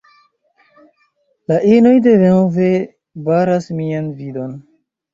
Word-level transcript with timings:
La 1.53 1.59
inoj 1.73 1.93
denove 2.09 2.73
baras 3.31 3.73
mian 3.81 4.13
vidon 4.21 4.61